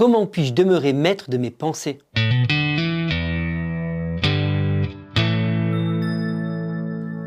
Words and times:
Comment 0.00 0.24
puis-je 0.24 0.54
demeurer 0.54 0.94
maître 0.94 1.28
de 1.28 1.36
mes 1.36 1.50
pensées? 1.50 1.98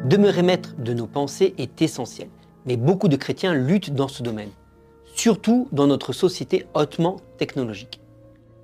Demeurer 0.10 0.42
maître 0.42 0.74
de 0.80 0.96
nos 0.96 1.06
pensées 1.06 1.54
est 1.60 1.84
essentiel, 1.84 2.30
mais 2.66 2.76
beaucoup 2.76 3.10
de 3.10 3.16
chrétiens 3.16 3.54
luttent 3.54 3.94
dans 3.94 4.08
ce 4.08 4.24
domaine, 4.24 4.50
surtout 5.14 5.68
dans 5.72 5.86
notre 5.86 6.14
société 6.14 6.66
hautement 6.74 7.18
technologique. 7.38 8.02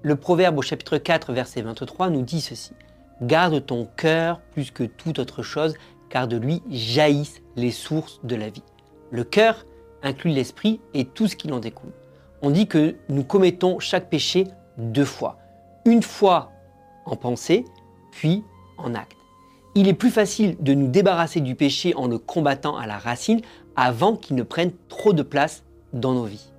Le 0.02 0.16
proverbe 0.16 0.58
au 0.58 0.64
chapitre 0.64 0.98
4, 0.98 1.32
verset 1.32 1.62
23 1.62 2.10
nous 2.10 2.24
dit 2.24 2.42
ceci. 2.42 2.72
Garde 3.22 3.64
ton 3.64 3.88
cœur 3.96 4.42
plus 4.54 4.72
que 4.72 4.86
toute 4.86 5.20
autre 5.20 5.44
chose, 5.44 5.76
car 6.10 6.28
de 6.28 6.38
lui 6.38 6.64
jaillissent 6.72 7.44
les 7.56 7.70
sources 7.70 8.20
de 8.24 8.36
la 8.36 8.50
vie. 8.50 8.64
Le 9.12 9.24
cœur 9.24 9.68
inclut 10.02 10.32
l'esprit 10.32 10.82
et 10.96 11.06
tout 11.06 11.28
ce 11.28 11.36
qui 11.36 11.52
en 11.52 11.60
découle. 11.60 11.94
On 12.42 12.50
dit 12.50 12.68
que 12.68 12.96
nous 13.10 13.24
commettons 13.24 13.80
chaque 13.80 14.10
péché 14.10 14.46
deux 14.78 15.06
fois. 15.06 15.38
Une 15.86 16.04
fois 16.04 16.52
en 17.06 17.16
pensée, 17.16 17.66
puis 18.12 18.44
en 18.78 18.94
acte 18.96 19.20
il 19.76 19.88
est 19.88 19.94
plus 19.94 20.10
facile 20.10 20.58
de 20.60 20.74
nous 20.74 20.88
débarrasser 20.88 21.42
du 21.42 21.56
péché 21.56 21.96
en 21.96 22.08
le 22.08 22.18
combattant 22.18 22.76
à 22.76 22.88
la 22.88 22.98
racine 22.98 23.42
avant 23.76 24.16
qu'il 24.16 24.36
ne 24.36 24.44
prenne 24.44 24.72
trop 24.90 25.14
de 25.14 25.24
place 25.24 25.64
dans 25.94 26.14
nos 26.14 26.26
vies. 26.26 26.50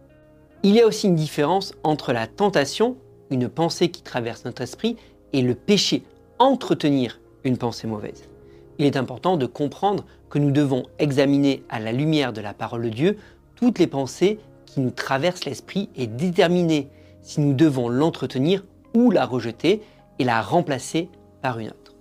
Il 0.62 0.74
y 0.74 0.80
a 0.80 0.86
aussi 0.86 1.06
une 1.06 1.16
différence 1.16 1.74
entre 1.82 2.12
la 2.12 2.26
tentation, 2.26 2.96
une 3.30 3.48
pensée 3.48 3.90
qui 3.90 4.02
traverse 4.02 4.44
notre 4.44 4.62
esprit, 4.62 4.96
et 5.32 5.42
le 5.42 5.54
péché, 5.54 6.02
entretenir 6.38 7.20
une 7.44 7.56
pensée 7.56 7.86
mauvaise. 7.86 8.24
Il 8.78 8.86
est 8.86 8.96
important 8.96 9.36
de 9.36 9.46
comprendre 9.46 10.06
que 10.30 10.38
nous 10.38 10.50
devons 10.50 10.84
examiner 10.98 11.62
à 11.68 11.78
la 11.78 11.92
lumière 11.92 12.32
de 12.32 12.40
la 12.40 12.54
parole 12.54 12.82
de 12.82 12.88
Dieu 12.88 13.18
toutes 13.54 13.78
les 13.78 13.86
pensées 13.86 14.38
qui 14.72 14.80
nous 14.80 14.90
traversent 14.90 15.44
l'esprit 15.44 15.88
et 15.96 16.06
déterminer 16.06 16.88
si 17.22 17.40
nous 17.40 17.54
devons 17.54 17.88
l'entretenir 17.88 18.64
ou 18.94 19.10
la 19.10 19.26
rejeter 19.26 19.82
et 20.18 20.24
la 20.24 20.42
remplacer 20.42 21.08
par 21.42 21.58
une 21.58 21.68
autre. 21.68 21.94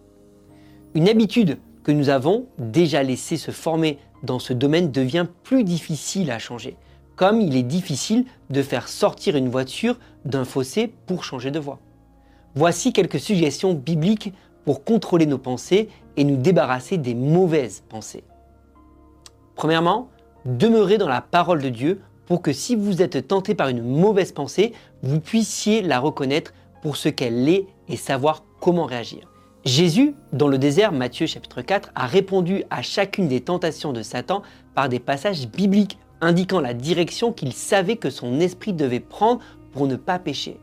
Une 0.94 1.10
habitude 1.10 1.58
que 1.84 1.92
nous 1.92 2.10
avons 2.10 2.46
déjà 2.58 3.02
laissé 3.02 3.38
se 3.38 3.52
former 3.52 3.98
dans 4.24 4.40
ce 4.40 4.54
domaine 4.54 4.92
devient 4.92 5.26
plus 5.44 5.64
difficile 5.64 6.30
à 6.30 6.40
changer, 6.40 6.78
comme 7.16 7.42
il 7.42 7.56
est 7.56 7.64
difficile 7.64 8.26
de 8.50 8.62
faire 8.62 8.88
sortir 8.88 9.36
une 9.36 9.50
voiture 9.50 9.98
d'un 10.26 10.46
fossé 10.46 10.94
pour 11.06 11.24
changer 11.24 11.52
de 11.52 11.60
voie. 11.60 11.80
Voici 12.56 12.94
quelques 12.94 13.20
suggestions 13.20 13.74
bibliques 13.74 14.34
pour 14.66 14.84
contrôler 14.84 15.26
nos 15.26 15.38
pensées 15.38 15.90
et 16.18 16.24
nous 16.24 16.38
débarrasser 16.38 16.98
des 16.98 17.16
mauvaises 17.16 17.84
pensées. 17.88 18.24
Premièrement, 19.56 20.10
demeurez 20.46 20.98
dans 20.98 21.08
la 21.08 21.22
parole 21.22 21.62
de 21.62 21.70
Dieu 21.70 22.02
pour 22.30 22.44
que 22.44 22.54
si 22.54 22.76
vous 22.76 23.02
êtes 23.02 23.28
tenté 23.28 23.56
par 23.56 23.70
une 23.70 23.82
mauvaise 23.82 24.32
pensée, 24.32 24.72
vous 25.02 25.20
puissiez 25.20 25.82
la 25.82 26.00
reconnaître 26.00 26.54
pour 26.84 26.96
ce 26.96 27.10
qu'elle 27.10 27.50
est 27.50 27.66
et 27.90 27.98
savoir 27.98 28.44
comment 28.62 28.86
réagir. 28.86 29.28
Jésus, 29.66 30.14
dans 30.32 30.48
le 30.48 30.60
désert, 30.60 30.92
Matthieu 30.92 31.26
chapitre 31.26 31.64
4, 31.64 31.92
a 31.96 32.06
répondu 32.06 32.64
à 32.70 32.84
chacune 32.84 33.28
des 33.28 33.42
tentations 33.42 33.94
de 33.94 34.04
Satan 34.04 34.44
par 34.76 34.90
des 34.90 35.00
passages 35.00 35.48
bibliques 35.48 35.98
indiquant 36.22 36.62
la 36.62 36.76
direction 36.76 37.34
qu'il 37.34 37.52
savait 37.52 37.98
que 37.98 38.12
son 38.12 38.40
esprit 38.40 38.74
devait 38.74 39.00
prendre 39.00 39.42
pour 39.74 39.88
ne 39.88 39.96
pas 39.96 40.20
pécher. 40.20 40.60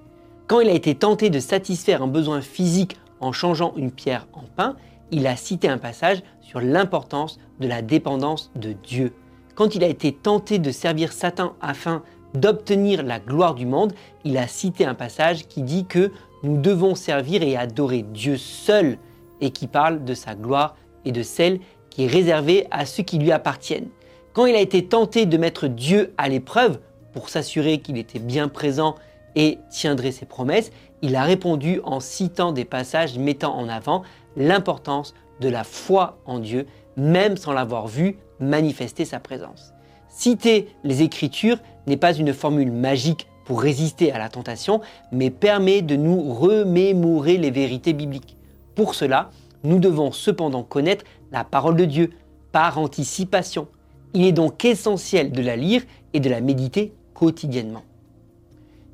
Quand 0.46 0.60
il 0.60 0.68
a 0.68 0.72
été 0.72 0.94
tenté 0.94 1.30
de 1.30 1.40
satisfaire 1.40 2.00
un 2.00 2.06
besoin 2.06 2.42
physique 2.42 2.96
en 3.18 3.32
changeant 3.32 3.74
une 3.76 3.90
pierre 3.90 4.28
en 4.34 4.44
pain, 4.56 4.76
il 5.10 5.26
a 5.26 5.34
cité 5.34 5.68
un 5.68 5.78
passage 5.78 6.22
sur 6.42 6.60
l'importance 6.60 7.40
de 7.58 7.66
la 7.66 7.82
dépendance 7.82 8.52
de 8.54 8.72
Dieu. 8.72 9.12
Quand 9.56 9.74
il 9.74 9.82
a 9.82 9.88
été 9.88 10.12
tenté 10.12 10.58
de 10.58 10.70
servir 10.70 11.12
Satan 11.12 11.54
afin 11.62 12.02
d'obtenir 12.34 13.02
la 13.02 13.18
gloire 13.18 13.54
du 13.54 13.64
monde, 13.64 13.94
il 14.22 14.36
a 14.36 14.46
cité 14.46 14.84
un 14.84 14.94
passage 14.94 15.48
qui 15.48 15.62
dit 15.62 15.86
que 15.86 16.12
nous 16.42 16.60
devons 16.60 16.94
servir 16.94 17.42
et 17.42 17.56
adorer 17.56 18.02
Dieu 18.02 18.36
seul 18.36 18.98
et 19.40 19.50
qui 19.50 19.66
parle 19.66 20.04
de 20.04 20.12
sa 20.12 20.34
gloire 20.34 20.76
et 21.06 21.12
de 21.12 21.22
celle 21.22 21.60
qui 21.88 22.04
est 22.04 22.08
réservée 22.08 22.66
à 22.70 22.84
ceux 22.84 23.02
qui 23.02 23.18
lui 23.18 23.32
appartiennent. 23.32 23.88
Quand 24.34 24.44
il 24.44 24.54
a 24.54 24.60
été 24.60 24.86
tenté 24.86 25.24
de 25.24 25.38
mettre 25.38 25.68
Dieu 25.68 26.12
à 26.18 26.28
l'épreuve 26.28 26.78
pour 27.14 27.30
s'assurer 27.30 27.78
qu'il 27.78 27.96
était 27.96 28.18
bien 28.18 28.48
présent 28.48 28.94
et 29.36 29.58
tiendrait 29.70 30.12
ses 30.12 30.26
promesses, 30.26 30.70
il 31.00 31.16
a 31.16 31.22
répondu 31.22 31.80
en 31.84 32.00
citant 32.00 32.52
des 32.52 32.66
passages 32.66 33.18
mettant 33.18 33.56
en 33.56 33.70
avant 33.70 34.02
l'importance 34.36 35.14
de 35.40 35.48
la 35.48 35.64
foi 35.64 36.18
en 36.26 36.38
Dieu, 36.38 36.66
même 36.96 37.36
sans 37.36 37.52
l'avoir 37.52 37.86
vu 37.86 38.16
manifester 38.40 39.04
sa 39.04 39.20
présence. 39.20 39.72
Citer 40.08 40.68
les 40.84 41.02
Écritures 41.02 41.58
n'est 41.86 41.96
pas 41.96 42.14
une 42.14 42.32
formule 42.32 42.72
magique 42.72 43.26
pour 43.44 43.60
résister 43.60 44.12
à 44.12 44.18
la 44.18 44.28
tentation, 44.28 44.80
mais 45.12 45.30
permet 45.30 45.82
de 45.82 45.96
nous 45.96 46.32
remémorer 46.32 47.36
les 47.36 47.50
vérités 47.50 47.92
bibliques. 47.92 48.36
Pour 48.74 48.94
cela, 48.94 49.30
nous 49.62 49.78
devons 49.78 50.12
cependant 50.12 50.62
connaître 50.62 51.04
la 51.32 51.44
parole 51.44 51.76
de 51.76 51.84
Dieu 51.84 52.10
par 52.52 52.78
anticipation. 52.78 53.68
Il 54.14 54.24
est 54.24 54.32
donc 54.32 54.64
essentiel 54.64 55.32
de 55.32 55.42
la 55.42 55.56
lire 55.56 55.82
et 56.12 56.20
de 56.20 56.30
la 56.30 56.40
méditer 56.40 56.92
quotidiennement. 57.14 57.82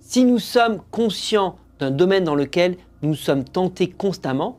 Si 0.00 0.24
nous 0.24 0.38
sommes 0.38 0.80
conscients 0.90 1.56
d'un 1.78 1.90
domaine 1.90 2.24
dans 2.24 2.34
lequel 2.34 2.76
nous 3.02 3.14
sommes 3.14 3.44
tentés 3.44 3.88
constamment, 3.88 4.58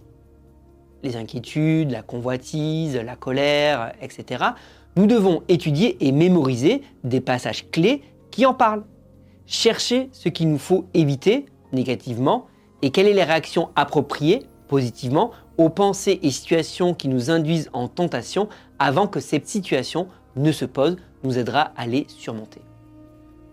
les 1.03 1.15
inquiétudes, 1.15 1.91
la 1.91 2.01
convoitise, 2.01 2.95
la 2.95 3.15
colère, 3.15 3.93
etc., 4.01 4.43
nous 4.95 5.07
devons 5.07 5.43
étudier 5.47 5.97
et 6.05 6.11
mémoriser 6.11 6.81
des 7.03 7.19
passages 7.19 7.69
clés 7.71 8.03
qui 8.31 8.45
en 8.45 8.53
parlent 8.53 8.83
chercher 9.45 10.09
ce 10.11 10.29
qu'il 10.29 10.49
nous 10.49 10.59
faut 10.59 10.85
éviter 10.93 11.45
négativement 11.71 12.47
et 12.81 12.91
quelles 12.91 13.07
sont 13.07 13.13
les 13.13 13.23
réactions 13.23 13.69
appropriées 13.75 14.43
positivement 14.67 15.31
aux 15.57 15.69
pensées 15.69 16.19
et 16.23 16.31
situations 16.31 16.93
qui 16.93 17.07
nous 17.07 17.29
induisent 17.29 17.69
en 17.73 17.87
tentation 17.87 18.49
avant 18.79 19.07
que 19.07 19.19
cette 19.19 19.47
situation 19.47 20.07
ne 20.35 20.51
se 20.51 20.65
pose 20.65 20.97
nous 21.23 21.37
aidera 21.37 21.71
à 21.77 21.85
les 21.87 22.05
surmonter. 22.09 22.61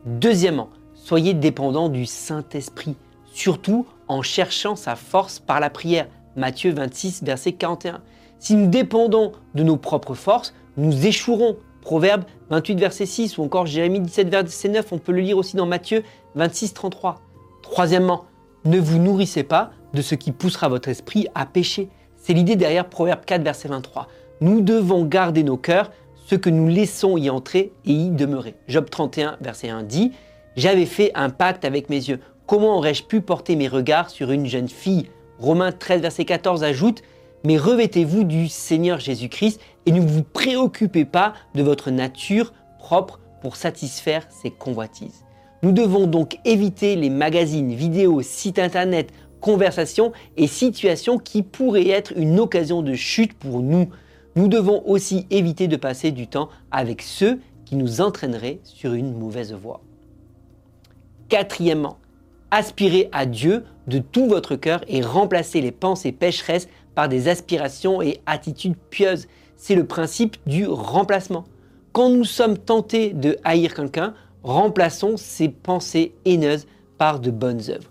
Deuxièmement, 0.06 0.70
soyez 0.94 1.34
dépendants 1.34 1.88
du 1.88 2.06
Saint-Esprit, 2.06 2.96
surtout 3.32 3.86
en 4.08 4.22
cherchant 4.22 4.76
sa 4.76 4.96
force 4.96 5.38
par 5.38 5.60
la 5.60 5.70
prière. 5.70 6.08
Matthieu 6.36 6.72
26, 6.72 7.22
verset 7.22 7.52
41. 7.52 8.00
Si 8.38 8.54
nous 8.54 8.68
dépendons 8.68 9.32
de 9.54 9.62
nos 9.62 9.76
propres 9.76 10.14
forces, 10.14 10.54
nous 10.76 11.06
échouerons 11.06 11.56
Proverbe 11.82 12.24
28, 12.50 12.78
verset 12.78 13.06
6, 13.06 13.38
ou 13.38 13.42
encore 13.42 13.66
Jérémie 13.66 14.00
17, 14.00 14.28
verset 14.28 14.68
9, 14.68 14.92
on 14.92 14.98
peut 14.98 15.12
le 15.12 15.20
lire 15.20 15.38
aussi 15.38 15.56
dans 15.56 15.66
Matthieu 15.66 16.02
26, 16.34 16.74
33. 16.74 17.20
Troisièmement, 17.62 18.24
ne 18.64 18.78
vous 18.78 18.98
nourrissez 18.98 19.42
pas 19.42 19.70
de 19.94 20.02
ce 20.02 20.14
qui 20.14 20.32
poussera 20.32 20.68
votre 20.68 20.88
esprit 20.88 21.26
à 21.34 21.46
pécher. 21.46 21.88
C'est 22.16 22.34
l'idée 22.34 22.56
derrière 22.56 22.88
Proverbe 22.88 23.24
4, 23.24 23.42
verset 23.42 23.68
23. 23.68 24.08
Nous 24.40 24.60
devons 24.60 25.04
garder 25.04 25.42
nos 25.42 25.56
cœurs, 25.56 25.90
ce 26.26 26.34
que 26.34 26.50
nous 26.50 26.68
laissons 26.68 27.16
y 27.16 27.30
entrer 27.30 27.72
et 27.86 27.92
y 27.92 28.10
demeurer. 28.10 28.54
Job 28.68 28.88
31, 28.88 29.36
verset 29.40 29.70
1 29.70 29.82
dit 29.82 30.12
J'avais 30.56 30.86
fait 30.86 31.10
un 31.14 31.30
pacte 31.30 31.64
avec 31.64 31.88
mes 31.88 31.96
yeux. 31.96 32.20
Comment 32.46 32.76
aurais-je 32.76 33.04
pu 33.04 33.20
porter 33.20 33.56
mes 33.56 33.68
regards 33.68 34.10
sur 34.10 34.30
une 34.30 34.46
jeune 34.46 34.68
fille? 34.68 35.08
Romains 35.40 35.72
13, 35.72 36.02
verset 36.02 36.24
14 36.24 36.62
ajoute 36.62 37.02
mais 37.44 37.56
revêtez-vous 37.56 38.24
du 38.24 38.48
Seigneur 38.48 39.00
Jésus-Christ 39.00 39.60
et 39.86 39.92
ne 39.92 40.00
vous 40.00 40.22
préoccupez 40.22 41.04
pas 41.04 41.32
de 41.54 41.62
votre 41.62 41.90
nature 41.90 42.52
propre 42.78 43.18
pour 43.40 43.56
satisfaire 43.56 44.26
ses 44.28 44.50
convoitises. 44.50 45.24
Nous 45.62 45.72
devons 45.72 46.06
donc 46.06 46.38
éviter 46.44 46.96
les 46.96 47.10
magazines, 47.10 47.72
vidéos, 47.72 48.22
sites 48.22 48.58
internet, 48.58 49.12
conversations 49.40 50.12
et 50.36 50.46
situations 50.46 51.18
qui 51.18 51.42
pourraient 51.42 51.88
être 51.88 52.12
une 52.16 52.38
occasion 52.40 52.82
de 52.82 52.94
chute 52.94 53.32
pour 53.34 53.60
nous. 53.60 53.88
Nous 54.36 54.48
devons 54.48 54.82
aussi 54.86 55.26
éviter 55.30 55.66
de 55.66 55.76
passer 55.76 56.12
du 56.12 56.26
temps 56.26 56.50
avec 56.70 57.00
ceux 57.00 57.40
qui 57.64 57.76
nous 57.76 58.00
entraîneraient 58.02 58.60
sur 58.64 58.92
une 58.92 59.16
mauvaise 59.16 59.54
voie. 59.54 59.80
Quatrièmement, 61.30 61.98
aspirez 62.50 63.08
à 63.12 63.24
Dieu 63.26 63.64
de 63.90 63.98
tout 63.98 64.26
votre 64.26 64.56
cœur 64.56 64.80
et 64.88 65.02
remplacez 65.02 65.60
les 65.60 65.72
pensées 65.72 66.12
pécheresses 66.12 66.68
par 66.94 67.10
des 67.10 67.28
aspirations 67.28 68.00
et 68.00 68.22
attitudes 68.24 68.76
pieuses. 68.88 69.26
C'est 69.56 69.74
le 69.74 69.84
principe 69.84 70.38
du 70.46 70.66
remplacement. 70.66 71.44
Quand 71.92 72.08
nous 72.08 72.24
sommes 72.24 72.56
tentés 72.56 73.10
de 73.10 73.36
haïr 73.44 73.74
quelqu'un, 73.74 74.14
remplaçons 74.42 75.16
ces 75.18 75.48
pensées 75.48 76.14
haineuses 76.24 76.66
par 76.96 77.20
de 77.20 77.30
bonnes 77.30 77.60
œuvres. 77.68 77.90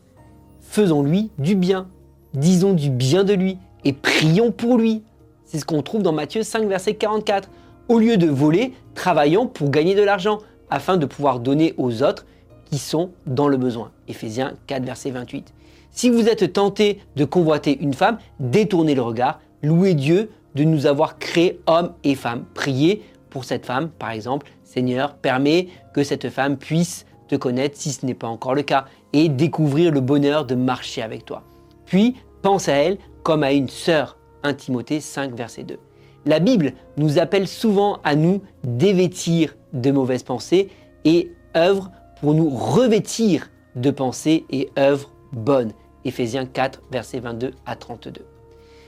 Faisons-lui 0.61 1.29
du 1.37 1.55
bien, 1.55 1.87
disons 2.33 2.73
du 2.73 2.89
bien 2.89 3.23
de 3.23 3.33
lui 3.33 3.57
et 3.83 3.93
prions 3.93 4.51
pour 4.51 4.77
lui. 4.77 5.03
C'est 5.45 5.59
ce 5.59 5.65
qu'on 5.65 5.81
trouve 5.81 6.01
dans 6.01 6.13
Matthieu 6.13 6.43
5, 6.43 6.67
verset 6.67 6.95
44. 6.95 7.49
Au 7.87 7.99
lieu 7.99 8.17
de 8.17 8.27
voler, 8.27 8.73
travaillons 8.93 9.47
pour 9.47 9.69
gagner 9.69 9.95
de 9.95 10.03
l'argent 10.03 10.39
afin 10.69 10.97
de 10.97 11.05
pouvoir 11.05 11.39
donner 11.39 11.73
aux 11.77 12.03
autres 12.03 12.25
qui 12.69 12.77
sont 12.77 13.11
dans 13.25 13.47
le 13.47 13.57
besoin. 13.57 13.91
Éphésiens 14.07 14.53
4, 14.67 14.85
verset 14.85 15.11
28. 15.11 15.53
Si 15.91 16.09
vous 16.09 16.27
êtes 16.27 16.53
tenté 16.53 16.99
de 17.15 17.25
convoiter 17.25 17.77
une 17.81 17.93
femme, 17.93 18.19
détournez 18.39 18.95
le 18.95 19.01
regard, 19.01 19.39
louez 19.63 19.93
Dieu 19.93 20.29
de 20.55 20.63
nous 20.63 20.85
avoir 20.85 21.19
créés 21.19 21.59
hommes 21.67 21.93
et 22.03 22.15
femmes. 22.15 22.45
Priez 22.53 23.03
pour 23.29 23.45
cette 23.45 23.65
femme, 23.65 23.89
par 23.89 24.11
exemple, 24.11 24.47
Seigneur, 24.63 25.15
permets 25.15 25.67
que 25.93 26.03
cette 26.03 26.29
femme 26.29 26.57
puisse 26.57 27.05
te 27.27 27.35
connaître 27.35 27.77
si 27.77 27.91
ce 27.91 28.05
n'est 28.05 28.13
pas 28.13 28.27
encore 28.27 28.55
le 28.55 28.63
cas 28.63 28.85
et 29.13 29.29
découvrir 29.29 29.91
le 29.91 30.01
bonheur 30.01 30.45
de 30.45 30.55
marcher 30.55 31.01
avec 31.01 31.25
toi. 31.25 31.43
Puis, 31.85 32.15
pense 32.41 32.69
à 32.69 32.73
elle 32.73 32.97
comme 33.23 33.43
à 33.43 33.51
une 33.51 33.69
sœur. 33.69 34.17
1 34.43 34.53
Timothée 34.53 35.01
5, 35.01 35.35
verset 35.35 35.63
2. 35.63 35.77
La 36.25 36.39
Bible 36.39 36.73
nous 36.97 37.19
appelle 37.19 37.47
souvent 37.47 37.99
à 38.03 38.15
nous 38.15 38.41
dévêtir 38.63 39.55
de 39.73 39.91
mauvaises 39.91 40.23
pensées 40.23 40.69
et 41.05 41.31
œuvre 41.55 41.91
pour 42.21 42.33
nous 42.33 42.49
revêtir 42.49 43.49
de 43.75 43.91
pensées 43.91 44.45
et 44.49 44.69
œuvres 44.77 45.11
bonnes. 45.31 45.73
Éphésiens 46.05 46.45
4, 46.45 46.81
versets 46.91 47.19
22 47.19 47.51
à 47.65 47.75
32. 47.75 48.25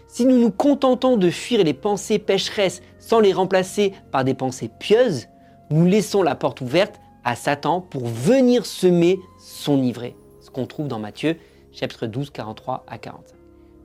Si 0.07 0.25
nous 0.25 0.37
nous 0.37 0.51
contentons 0.51 1.17
de 1.17 1.29
fuir 1.29 1.63
les 1.63 1.73
pensées 1.73 2.19
pécheresses 2.19 2.81
sans 2.99 3.19
les 3.19 3.33
remplacer 3.33 3.93
par 4.11 4.23
des 4.23 4.33
pensées 4.33 4.69
pieuses, 4.79 5.27
nous 5.69 5.85
laissons 5.85 6.21
la 6.21 6.35
porte 6.35 6.61
ouverte 6.61 6.99
à 7.23 7.35
Satan 7.35 7.81
pour 7.81 8.07
venir 8.07 8.65
semer 8.65 9.19
son 9.39 9.81
ivrée. 9.81 10.15
Ce 10.41 10.49
qu'on 10.49 10.65
trouve 10.65 10.87
dans 10.87 10.99
Matthieu 10.99 11.37
chapitre 11.71 12.07
12, 12.07 12.29
43 12.31 12.83
à 12.87 12.97
45. 12.97 13.35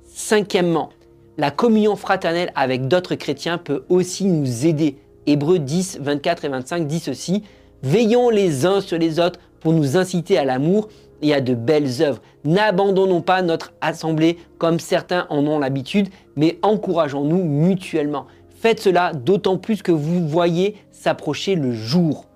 Cinquièmement, 0.05 0.91
la 1.39 1.51
communion 1.51 1.97
fraternelle 1.97 2.51
avec 2.55 2.89
d'autres 2.89 3.15
chrétiens 3.15 3.59
peut 3.59 3.85
aussi 3.89 4.25
nous 4.25 4.67
aider. 4.67 4.99
Hébreux 5.27 5.59
10, 5.59 5.99
24 6.01 6.45
et 6.45 6.49
25 6.49 6.87
dit 6.87 7.01
ceci, 7.01 7.43
Veillons 7.83 8.31
les 8.31 8.67
uns 8.67 8.81
sur 8.81 8.99
les 8.99 9.21
autres 9.21 9.39
pour 9.61 9.73
nous 9.73 9.97
inciter 9.97 10.39
à 10.39 10.45
l'amour 10.45 10.89
et 11.23 11.35
à 11.35 11.41
de 11.41 11.55
belles 11.55 12.03
œuvres. 12.03 12.21
N'abandonnons 12.45 13.21
pas 13.21 13.43
notre 13.43 13.73
assemblée 13.81 14.39
comme 14.59 14.81
certains 14.81 15.27
en 15.31 15.47
ont 15.47 15.59
l'habitude, 15.59 16.09
mais 16.37 16.59
encourageons-nous 16.63 17.43
mutuellement. 17.45 18.27
Faites 18.61 18.81
cela 18.81 19.13
d'autant 19.13 19.59
plus 19.59 19.83
que 19.83 19.93
vous 19.93 20.27
voyez 20.27 20.77
s'approcher 20.91 21.55
le 21.55 21.73
jour. 21.73 22.27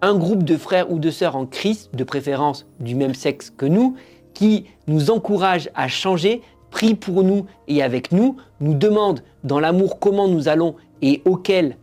Un 0.00 0.16
groupe 0.16 0.42
de 0.42 0.56
frères 0.56 0.90
ou 0.90 0.98
de 0.98 1.10
sœurs 1.10 1.36
en 1.36 1.46
Christ, 1.46 1.94
de 1.94 2.04
préférence 2.04 2.66
du 2.80 2.94
même 2.94 3.14
sexe 3.14 3.50
que 3.50 3.66
nous, 3.66 3.96
qui 4.34 4.66
nous 4.86 5.10
encourage 5.10 5.70
à 5.74 5.88
changer, 5.88 6.42
prie 6.70 6.94
pour 6.94 7.22
nous 7.22 7.46
et 7.68 7.82
avec 7.82 8.12
nous, 8.12 8.36
nous 8.60 8.74
demande 8.74 9.22
dans 9.44 9.60
l'amour 9.60 9.98
comment 9.98 10.28
nous 10.28 10.48
allons 10.48 10.74
et 11.02 11.22
auquel 11.24 11.76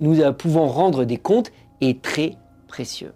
nous 0.00 0.20
pouvons 0.32 0.66
rendre 0.66 1.04
des 1.04 1.16
comptes, 1.16 1.52
est 1.80 2.02
très 2.02 2.36
précieux. 2.68 3.12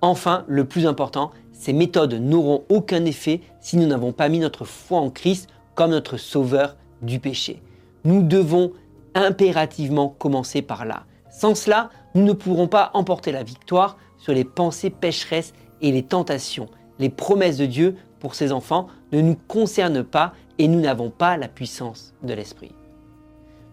Enfin, 0.00 0.44
le 0.48 0.64
plus 0.64 0.86
important, 0.86 1.30
ces 1.52 1.72
méthodes 1.72 2.14
n'auront 2.14 2.64
aucun 2.68 3.04
effet 3.04 3.40
si 3.60 3.76
nous 3.76 3.86
n'avons 3.86 4.12
pas 4.12 4.28
mis 4.28 4.38
notre 4.38 4.64
foi 4.64 5.00
en 5.00 5.10
Christ 5.10 5.48
comme 5.74 5.90
notre 5.90 6.16
sauveur 6.16 6.76
du 7.02 7.18
péché. 7.18 7.62
Nous 8.04 8.22
devons 8.22 8.72
impérativement 9.14 10.08
commencer 10.08 10.62
par 10.62 10.84
là. 10.84 11.04
Sans 11.30 11.54
cela, 11.54 11.90
nous 12.14 12.24
ne 12.24 12.32
pourrons 12.32 12.68
pas 12.68 12.90
emporter 12.94 13.32
la 13.32 13.42
victoire 13.42 13.96
sur 14.18 14.32
les 14.32 14.44
pensées 14.44 14.90
pécheresses 14.90 15.52
et 15.80 15.92
les 15.92 16.02
tentations. 16.02 16.68
Les 16.98 17.08
promesses 17.08 17.58
de 17.58 17.66
Dieu 17.66 17.96
pour 18.20 18.34
ses 18.34 18.52
enfants 18.52 18.88
ne 19.12 19.20
nous 19.20 19.36
concernent 19.48 20.04
pas 20.04 20.32
et 20.58 20.68
nous 20.68 20.80
n'avons 20.80 21.10
pas 21.10 21.36
la 21.36 21.48
puissance 21.48 22.14
de 22.22 22.34
l'Esprit. 22.34 22.72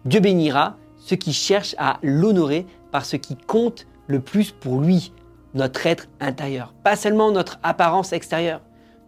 Dieu 0.04 0.20
bénira 0.20 0.76
ceux 0.96 1.16
qui 1.16 1.32
cherchent 1.32 1.76
à 1.78 1.98
l'honorer 2.02 2.66
par 2.90 3.04
ce 3.04 3.16
qui 3.16 3.36
compte 3.36 3.86
le 4.06 4.20
plus 4.20 4.50
pour 4.50 4.80
lui, 4.80 5.12
notre 5.54 5.86
être 5.86 6.08
intérieur, 6.20 6.74
pas 6.84 6.96
seulement 6.96 7.30
notre 7.30 7.58
apparence 7.62 8.12
extérieure. 8.12 8.60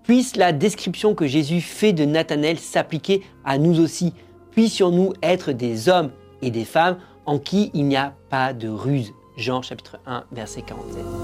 Puisse 0.03 0.37
la 0.37 0.53
description 0.53 1.15
que 1.15 1.27
Jésus 1.27 1.61
fait 1.61 1.93
de 1.93 2.05
Nathanaël 2.05 2.59
s'appliquer 2.59 3.23
à 3.45 3.59
nous 3.59 3.81
aussi. 3.81 4.13
Puissions-nous 4.51 5.13
être 5.23 5.53
des 5.53 5.89
hommes 5.89 6.11
et 6.43 6.51
des 6.51 6.65
femmes 6.65 6.99
en 7.25 7.39
qui 7.39 7.71
il 7.73 7.87
n'y 7.87 7.97
a 7.97 8.15
pas 8.29 8.53
de 8.53 8.69
ruse. 8.69 9.13
Jean 9.37 9.63
chapitre 9.63 9.99
1 10.07 10.25
verset 10.33 10.63
47. 10.63 11.22